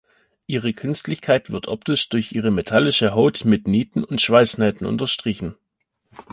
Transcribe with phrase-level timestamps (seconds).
[0.47, 5.53] Ihre Künstlichkeit wird optisch durch ihre metallische Haut mit Nieten und Schweißnähten unterstrichen.